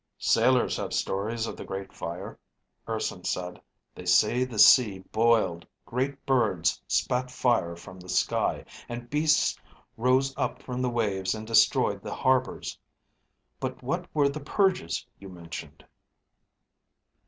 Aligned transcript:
"Sailors 0.17 0.77
have 0.77 0.93
stories 0.95 1.45
of 1.45 1.55
the 1.55 1.63
Great 1.63 1.93
Fire," 1.93 2.39
Urson 2.89 3.23
said. 3.23 3.61
"They 3.93 4.07
say 4.07 4.43
the 4.43 4.57
sea 4.57 5.03
boiled, 5.11 5.67
great 5.85 6.25
birds 6.25 6.81
spat 6.87 7.29
fire 7.29 7.75
from 7.75 7.99
the 7.99 8.09
sky, 8.09 8.65
and 8.89 9.11
beasts 9.11 9.59
rose 9.97 10.35
up 10.35 10.63
from 10.63 10.81
the 10.81 10.89
waves 10.89 11.35
and 11.35 11.45
destroyed 11.45 12.01
the 12.01 12.15
harbors. 12.15 12.79
But 13.59 13.83
what 13.83 14.07
were 14.11 14.27
the 14.27 14.39
purges 14.39 15.05
you 15.19 15.29
mentioned?" 15.29 15.85